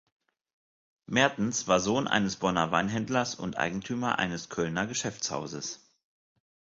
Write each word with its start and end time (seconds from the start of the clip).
Mertens 1.05 1.67
war 1.67 1.79
Sohn 1.79 2.07
eines 2.07 2.35
Bonner 2.37 2.71
Weinhändlers 2.71 3.35
und 3.35 3.57
Eigentümer 3.59 4.17
eines 4.17 4.49
Kölner 4.49 4.87
Geschäftshauses. 4.87 5.79